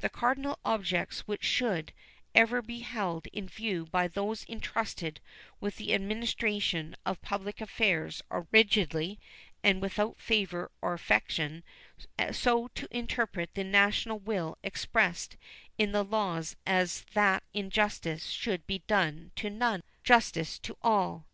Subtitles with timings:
[0.00, 1.92] The cardinal objects which should
[2.34, 5.20] ever be held in view by those intrusted
[5.60, 9.20] with the administration of public affairs are rigidly,
[9.62, 11.62] and without favor or affection,
[12.32, 15.36] so to interpret the national will expressed
[15.76, 21.26] in the laws as that injustice should be done to none, justice to all.